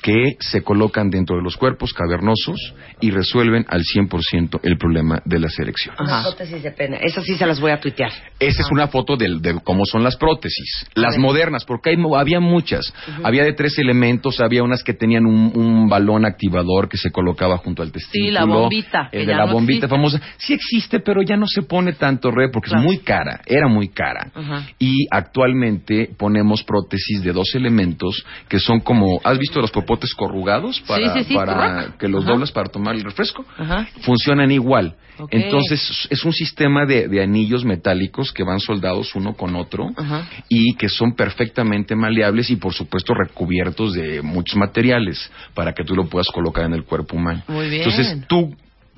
[0.02, 2.56] que se colocan dentro de los cuerpos cavernosos
[3.00, 6.00] y resuelven al 100% el problema de las erecciones.
[6.00, 6.98] Una prótesis de pene.
[7.02, 8.10] Esas sí se las voy a tuitear.
[8.38, 10.86] Esa es una foto del- de, cómo son las prótesis.
[10.94, 12.92] Las modernas, porque hay, mo- había muchas.
[13.24, 17.56] Había de tres elementos, había unas que tenían un, un balón activador que se colocaba
[17.58, 18.32] junto al testículo.
[18.32, 19.88] la bombita, El de la no bombita existe.
[19.88, 20.20] famosa.
[20.38, 22.82] Sí existe, pero ya no se pone tanto, Re, porque Claro.
[22.82, 23.40] es muy cara.
[23.46, 24.30] Era muy cara.
[24.78, 29.20] Y actualmente ponemos prótesis de dos elementos que son como...
[29.24, 30.80] ¿Has visto los popotes corrugados?
[30.86, 31.98] Para, Sí, sí, sí, para correcto.
[31.98, 32.32] que los Ajá.
[32.32, 33.44] doblas para tomar el refresco.
[33.56, 33.88] Ajá.
[34.02, 34.94] Funcionan igual.
[35.30, 40.28] Entonces es un sistema de, de anillos metálicos que van soldados uno con otro Ajá.
[40.48, 45.96] y que son perfectamente maleables y por supuesto recubiertos de muchos materiales para que tú
[45.96, 47.42] lo puedas colocar en el cuerpo humano.
[47.48, 47.82] Muy bien.
[47.82, 48.54] Entonces tú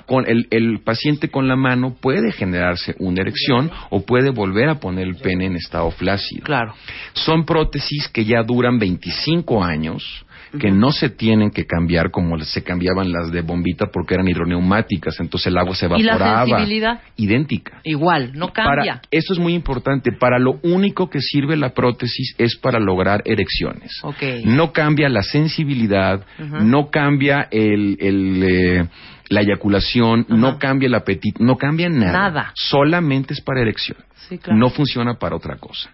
[0.06, 4.80] con el, el paciente con la mano puede generarse una erección o puede volver a
[4.80, 6.42] poner el pene en estado flácido.
[6.44, 6.74] Claro.
[7.14, 10.26] Son prótesis que ya duran 25 años,
[10.58, 15.20] que no se tienen que cambiar como se cambiaban las de bombita porque eran hidroneumáticas,
[15.20, 16.46] entonces el agua se ¿Y la evaporaba.
[16.46, 17.00] sensibilidad?
[17.16, 17.80] Idéntica.
[17.84, 18.94] Igual, no cambia.
[18.94, 20.12] Para, eso es muy importante.
[20.12, 23.92] Para lo único que sirve la prótesis es para lograr erecciones.
[24.02, 24.22] Ok.
[24.44, 28.88] No cambia la sensibilidad, no cambia el, el, eh,
[29.28, 32.12] la eyaculación, no cambia el apetito, no cambia nada.
[32.12, 32.52] Nada.
[32.54, 33.98] Solamente es para erección.
[34.28, 34.58] Sí, claro.
[34.58, 35.90] No funciona para otra cosa.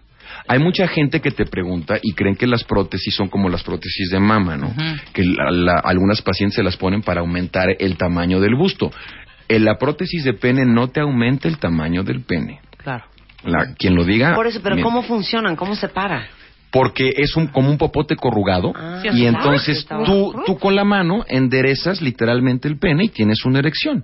[0.47, 4.09] Hay mucha gente que te pregunta y creen que las prótesis son como las prótesis
[4.11, 4.73] de mama, ¿no?
[5.13, 8.91] Que la- la- algunas pacientes se las ponen para aumentar el tamaño del busto.
[9.49, 12.59] Eh, la prótesis de pene no te aumenta el tamaño del pene.
[12.77, 13.05] Claro.
[13.43, 14.35] La- quien lo diga.
[14.35, 14.81] Por eso, pero.
[14.81, 15.55] ¿cómo funcionan?
[15.55, 16.27] ¿Cómo se para?
[16.69, 21.23] Porque es un, como un popote corrugado Ah, y entonces tú, tú con la mano
[21.29, 24.03] enderezas literalmente el pene y tienes una erección.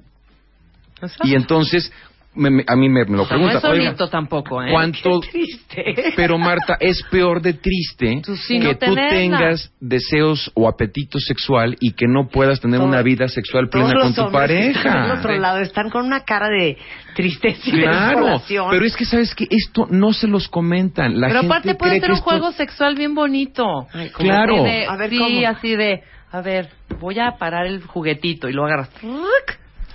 [1.02, 1.28] Exacto.
[1.28, 1.92] Y entonces
[2.36, 4.70] me- me- a mí me, me lo O sea, no es "Oiga, solito tampoco, ¿eh?
[4.72, 5.20] ¿Cuánto?
[5.32, 6.14] Triste.
[6.16, 9.10] Pero Marta, es peor de triste Tú sí que no tú tenerla.
[9.10, 13.94] tengas deseos o apetito sexual y que no puedas tener Todo- una vida sexual plena
[14.00, 15.04] con tu pareja.
[15.04, 16.78] del otro lado están con una cara de
[17.16, 21.20] tristeza y Claro, pero es que sabes que esto no se los comentan.
[21.20, 23.88] La Pero gente aparte puede ser un esto- juego sexual bien bonito.
[24.16, 24.64] Claro.
[24.64, 25.48] De- A ver, sí, ¿cómo?
[25.48, 26.70] así de, a ver,
[27.00, 28.90] voy a parar el juguetito y lo agarras.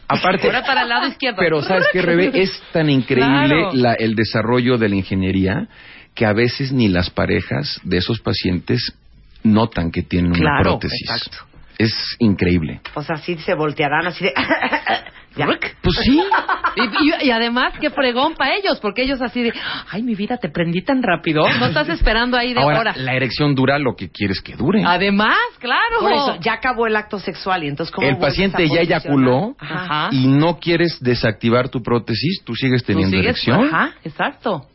[0.08, 1.36] Aparte, Ahora para el lado izquierdo.
[1.38, 3.70] Pero sabes que Rebe es tan increíble Claro.
[3.74, 5.68] la- el desarrollo de la ingeniería
[6.14, 8.94] que a veces ni las parejas de esos pacientes
[9.42, 11.02] notan que tienen una Claro, prótesis.
[11.02, 11.38] exacto.
[11.78, 12.80] Es increíble.
[12.94, 14.34] O sea, así se voltearán, así de...
[15.36, 15.46] Ya.
[15.82, 16.20] Pues sí.
[16.76, 16.80] Y,
[17.24, 19.52] y- y además, qué fregón para ellos, porque ellos así de,
[19.90, 21.42] ay, mi vida, te prendí tan rápido.
[21.58, 22.94] No estás esperando ahí de Ahora, hora.
[22.96, 24.84] la erección dura lo que quieres que dure.
[24.86, 25.98] Además, claro.
[26.00, 30.08] Por eso, ya acabó el acto sexual y entonces ¿cómo El paciente ya eyaculó Ajá.
[30.12, 33.66] y no quieres desactivar tu prótesis, tú sigues Tú teniendo sigues- erección.
[33.74, 34.66] Ajá, exacto.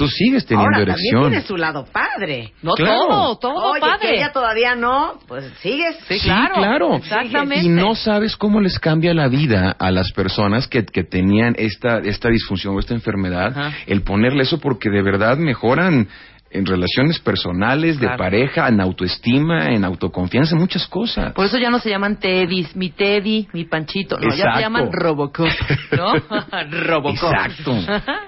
[0.00, 1.22] Tú sigues teniendo Ahora, erección.
[1.24, 2.52] también tiene su lado padre.
[2.62, 3.06] No Claro.
[3.06, 3.98] todo, todo Oye, padre.
[4.08, 5.96] que ella todavía no, pues sigues.
[6.08, 6.54] Sí, Sí, claro.
[6.54, 6.96] claro.
[6.96, 7.66] Exactamente.
[7.66, 11.98] Y no sabes cómo les cambia la vida a las personas que, que tenían esta,
[11.98, 13.72] esta disfunción o esta enfermedad, Ajá.
[13.86, 16.08] el ponerle eso porque de verdad mejoran
[16.52, 18.18] en relaciones personales, de Claro.
[18.18, 21.32] pareja, en autoestima, en autoconfianza, en muchas cosas.
[21.32, 24.16] Por eso ya no se llaman Teddys, mi Teddy, mi Panchito.
[24.16, 24.56] No, ya Exacto.
[24.56, 25.48] se llaman Robocop,
[25.96, 26.12] ¿no?
[26.86, 27.32] Robocop.
[27.32, 27.76] Exacto.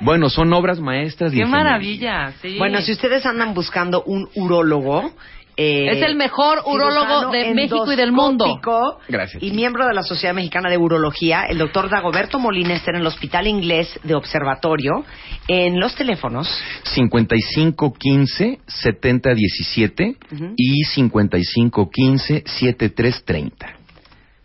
[0.01, 2.57] Bueno, son obras maestras de Qué maravilla, sí.
[2.59, 5.13] Bueno, si ustedes andan buscando un urólogo...
[5.57, 8.61] eh, Es el mejor urólogo de México y del mundo.
[9.09, 9.43] Gracias.
[9.43, 13.07] Y miembro de la Sociedad Mexicana de Urología, el doctor Dagoberto Molina está en el
[13.07, 15.05] Hospital Inglés de Observatorio.
[15.49, 16.49] En los teléfonos
[16.85, 20.55] 5515 7017 Ujú.
[20.57, 23.67] y 5515 7330.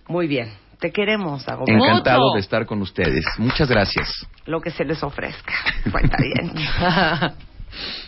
[0.07, 0.51] Muy bien.
[0.79, 1.73] Te queremos, Dagoberto.
[1.73, 1.85] Mucho.
[1.91, 3.25] Encantado de estar con ustedes.
[3.39, 4.27] Muchas gracias.
[4.45, 5.53] Lo que se les ofrezca.
[5.91, 6.53] Cuenta bien.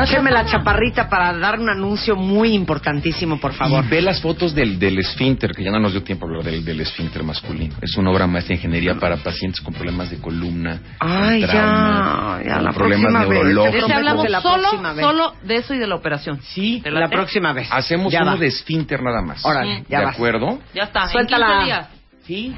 [0.00, 3.84] Écheme la chaparrita para dar un anuncio muy importantísimo, por favor.
[3.84, 6.44] Y ve las fotos del, del esfínter, que ya no nos dio tiempo a hablar
[6.44, 7.76] del, del esfínter masculino.
[7.80, 12.48] Es una obra maestra de ingeniería para pacientes con problemas de columna, Ay, trauma, ya,
[12.56, 13.28] ya, la problemas próxima vez.
[13.28, 13.78] neurológicos.
[13.78, 15.04] Prometo hablamos la solo, próxima vez.
[15.04, 16.40] solo de eso y de la operación.
[16.42, 17.16] Sí, ¿Te La late?
[17.16, 17.68] próxima vez.
[17.70, 18.36] hacemos Ya uno va.
[18.38, 19.44] de esfínter nada más.
[19.44, 20.14] Órale, ya ¿De vas.
[20.16, 20.58] acuerdo?
[20.74, 21.46] Ya está, Suéltala.
[21.46, 21.88] en 15 días.
[22.24, 22.54] Sí.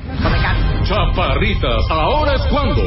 [0.85, 2.83] Chaparritas, ahora es cuando.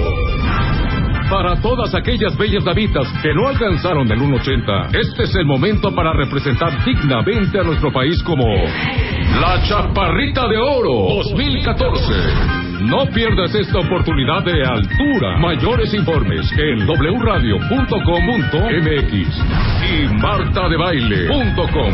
[1.30, 6.14] Para todas aquellas bellas damitas que no alcanzaron el 1.80, este es el momento para
[6.14, 12.67] representar dignamente a nuestro país como la Chaparrita de Oro 2014.
[12.80, 15.38] No pierdas esta oportunidad de altura.
[15.40, 17.78] Mayores informes en wradio.com.mx
[19.90, 21.94] y martadebaile.com.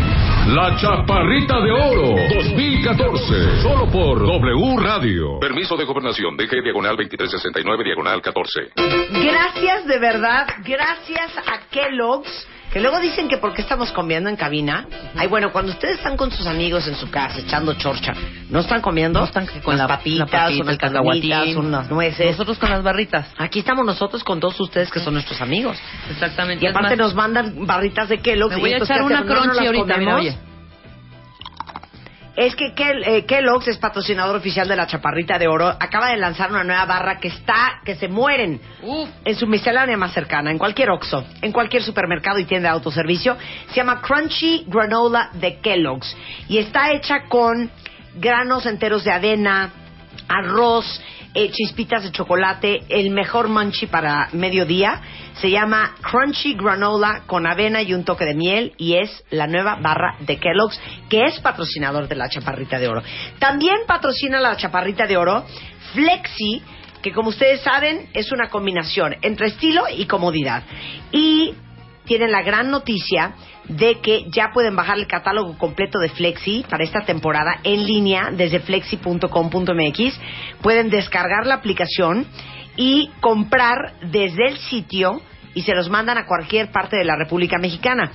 [0.54, 3.62] La Chaparrita de Oro 2014.
[3.62, 5.40] Solo por W Radio.
[5.40, 6.36] Permiso de gobernación.
[6.36, 8.72] DG diagonal 2369 diagonal 14.
[9.24, 14.88] Gracias de verdad, gracias a Kellogg's, que luego dicen que porque estamos comiendo en cabina.
[15.16, 18.14] Ay, bueno, cuando ustedes están con sus amigos en su casa echando chorcha,
[18.50, 19.20] ¿no están comiendo?
[19.20, 22.32] No están con unas la- papitas, la papita, unas palomitas, unas nueces.
[22.32, 23.28] Nosotros con las barritas.
[23.38, 25.78] Aquí estamos nosotros con todos ustedes que son nuestros amigos.
[26.10, 26.66] Exactamente.
[26.66, 28.56] Y aparte más, nos mandan barritas de Kellogg's.
[28.56, 30.38] Me voy a echar ¿qué una crunchy las ahorita, oye.
[32.36, 35.68] Es que Kel- eh, Kellogg's es patrocinador oficial de la Chaparrita de Oro.
[35.68, 39.98] Acaba de lanzar una nueva barra que está, que se mueren Uf, en su miscelánea
[39.98, 43.38] más cercana, en cualquier Oxxo, en cualquier supermercado y tienda de autoservicio.
[43.70, 46.18] Se llama Crunchy Granola de Kellogg's
[46.50, 47.70] y está hecha con
[48.16, 49.70] granos enteros de avena,
[50.28, 51.02] arroz,
[51.34, 55.02] eh, chispitas de chocolate, el mejor munchie para mediodía.
[55.36, 59.78] Se llama Crunchy Granola con avena y un toque de miel y es la nueva
[59.82, 63.02] barra de Kellogg's que es patrocinador de la Chaparrita de Oro.
[63.40, 65.44] También patrocina la Chaparrita de Oro
[65.94, 66.62] Flexi,
[67.02, 70.64] que como ustedes saben es una combinación entre estilo y comodidad.
[71.12, 71.56] Y
[72.06, 73.36] tienen la gran noticia
[73.68, 78.30] de que ya pueden bajar el catálogo completo de Flexi para esta temporada en línea
[78.32, 80.20] desde flexi.com.mx.
[80.62, 82.26] Pueden descargar la aplicación
[82.76, 85.22] y comprar desde el sitio
[85.54, 88.12] y se los mandan a cualquier parte de la República Mexicana.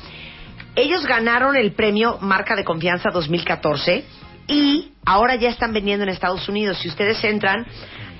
[0.74, 4.04] Ellos ganaron el premio Marca de Confianza 2014
[4.46, 6.78] y ahora ya están vendiendo en Estados Unidos.
[6.78, 7.66] Si ustedes entran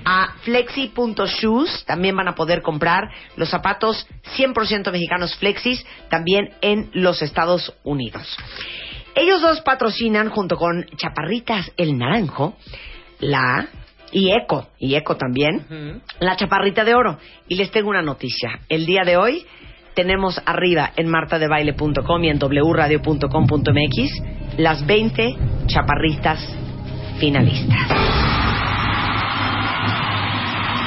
[0.05, 4.07] a flexi.shoes, también van a poder comprar los zapatos
[4.37, 8.37] 100% mexicanos flexis también en los Estados Unidos.
[9.15, 12.55] Ellos dos patrocinan junto con Chaparritas el Naranjo,
[13.19, 13.67] la
[14.11, 17.17] y Eco, y Eco también, la Chaparrita de Oro.
[17.47, 18.61] Y les tengo una noticia.
[18.69, 19.45] El día de hoy
[19.93, 24.23] tenemos arriba en martadebaile.com y en wradio.com.mx
[24.57, 25.35] las 20
[25.67, 26.39] chaparritas
[27.19, 28.68] finalistas.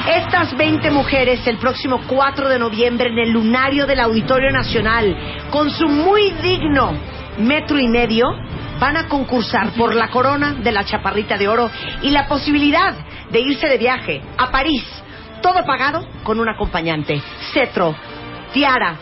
[0.07, 5.15] Estas 20 mujeres el próximo 4 de noviembre en el lunario del Auditorio Nacional,
[5.49, 6.91] con su muy digno
[7.37, 8.25] metro y medio,
[8.81, 11.69] van a concursar por la corona de la Chaparrita de Oro
[12.01, 12.93] y la posibilidad
[13.31, 14.83] de irse de viaje a París,
[15.41, 17.21] todo pagado con un acompañante,
[17.53, 17.95] cetro,
[18.51, 18.95] tiara,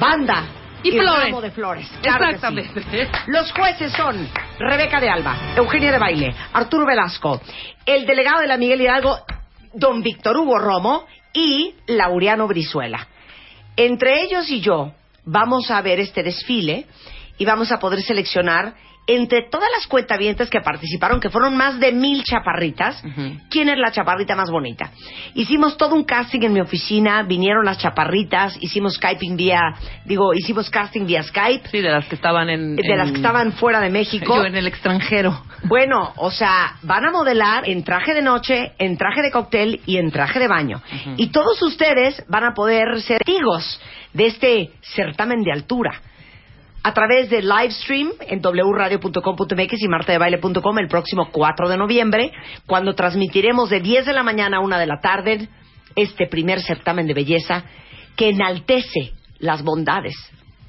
[0.00, 0.42] banda
[0.82, 1.24] Y flores.
[1.26, 1.88] ramo de flores.
[2.02, 2.34] Claro sí.
[2.34, 3.08] Exactamente.
[3.28, 7.40] Los jueces son Rebeca de Alba, Eugenia de Baile, Arturo Velasco,
[7.86, 9.20] el delegado de la Miguel Hidalgo,
[9.74, 13.08] don Víctor Hugo Romo y Laureano Brizuela.
[13.76, 14.92] Entre ellos y yo
[15.24, 16.86] vamos a ver este desfile
[17.38, 18.74] y vamos a poder seleccionar
[19.06, 23.02] entre todas las cuentavientes que participaron, que fueron más de mil chaparritas,
[23.50, 24.90] quién es la chaparrita más bonita.
[25.34, 29.60] Hicimos todo un casting en mi oficina, vinieron las chaparritas, hicimos Skyping vía,
[30.04, 32.76] digo, hicimos casting vía Skype, Sí, de las que estaban en...
[32.76, 34.36] de las que estaban fuera de México.
[34.36, 35.42] Yo en el extranjero.
[35.66, 39.96] Bueno, o sea, van a modelar en traje de noche, en traje de cóctel y
[39.96, 40.82] en traje de baño.
[41.16, 43.80] Y todos ustedes van a poder ser testigos
[44.12, 46.02] de este certamen de altura.
[46.86, 52.30] A través de live stream en wradio.com.mx y martadebaile.com el próximo 4 de noviembre,
[52.66, 55.48] cuando transmitiremos de 10 de la mañana a 1 de la tarde
[55.96, 57.64] este primer certamen de belleza
[58.16, 60.14] que enaltece las bondades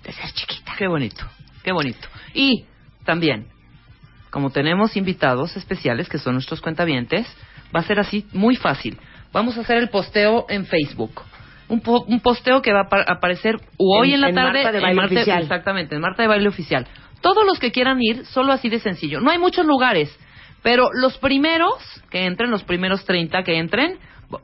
[0.06, 0.76] de ser chiquita.
[0.78, 1.26] Qué bonito,
[1.64, 2.08] qué bonito.
[2.34, 2.64] Y
[3.04, 3.48] también,
[4.30, 7.28] como tenemos invitados especiales que son nuestros cuentavientes,
[7.76, 8.98] va a ser así muy fácil.
[9.34, 11.24] Vamos a hacer el posteo en Facebook.
[11.68, 14.54] Un, po- un posteo que va a apa- aparecer hoy En- en, la en tarde
[14.64, 15.42] Marta de Baile Marta- Oficial.
[15.42, 16.88] Exactamente, en Marta de Baile Oficial.
[17.22, 19.20] Todos los que quieran ir, solo así de sencillo.
[19.20, 20.16] No hay muchos lugares,
[20.62, 21.74] pero los primeros
[22.12, 23.98] que entren, los primeros 30 que entren,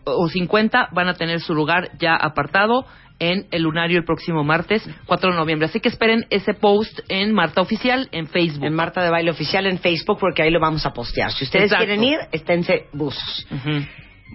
[0.03, 2.85] o 50, van a tener su lugar ya apartado
[3.19, 5.67] en el lunario el próximo martes 4 de noviembre.
[5.67, 8.65] Así que esperen ese post en Marta Oficial en Facebook.
[8.65, 11.31] en Marta de Baile Oficial en Facebook porque ahí lo vamos a postear.
[11.31, 11.85] Si ustedes Exacto.
[11.85, 13.45] quieren ir, esténse buzos.
[13.51, 13.85] Ujú.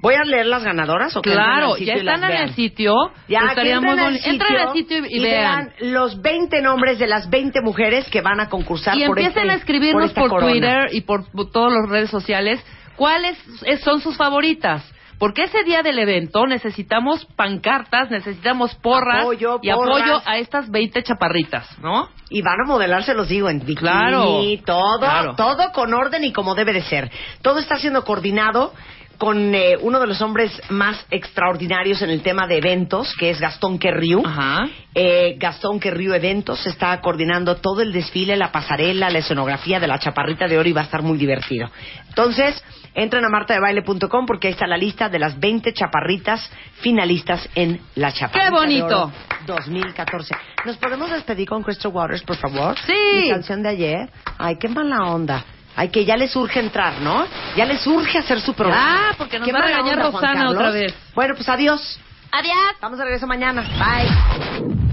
[0.03, 2.43] ¿Voy a leer las ganadoras o que Claro, ya están en vean?
[2.45, 2.95] el sitio.
[3.29, 5.73] Ya, Estaría muy al boni- Entren al sitio y, y vean.
[5.81, 9.53] los 20 nombres de las 20 mujeres que van a concursar Y por empiecen este-
[9.53, 10.39] a escribirnos por.
[10.41, 12.65] Twitter y por, por todas las redes sociales
[12.97, 14.93] cuáles es- son sus favoritas.
[15.19, 19.97] Porque ese día del evento necesitamos pancartas, necesitamos porras Apoyo, y porras.
[20.03, 22.11] apoyo a estas 20 chaparritas, ¿no?
[22.29, 25.35] Y van a modelar, se los digo, en bikini, Claro, todo, claro.
[25.35, 27.11] todo con orden y como debe de ser.
[27.41, 28.75] Todo está siendo coordinado
[29.19, 33.41] con eh, uno de los hombres más extraordinarios en el tema de eventos, que es
[33.41, 34.23] Gastón Querriu.
[34.25, 34.69] Ajá.
[34.95, 39.99] Eh, Gastón Querriu Eventos está coordinando todo el desfile, la pasarela, la escenografía de la
[39.99, 41.71] Chaparrita de Oro y va a estar muy divertido.
[42.09, 42.63] Entonces,
[42.95, 46.51] entren a martadebaile.com porque ahí está la lista de las 20 chaparritas
[46.81, 48.87] finalistas en la Chaparrita ¡Qué bonito!
[48.87, 49.13] de Oro
[49.47, 50.35] 2014.
[50.65, 52.77] ¿Nos podemos despedir con Crystal Waters, por favor?
[52.87, 52.93] Sí.
[53.23, 54.11] Mi canción de ayer.
[54.39, 55.45] Ay, qué mala onda.
[55.77, 57.27] Ay, que ya les urge entrar, ¿no?
[57.55, 59.11] Ya les urge hacer su programa.
[59.11, 60.95] Ah, porque nos va a regañar Rosana otra vez.
[61.15, 62.01] Bueno, pues adiós.
[62.33, 62.57] Adiós.
[62.73, 63.63] Estamos de regreso mañana.
[63.79, 64.86] Bye.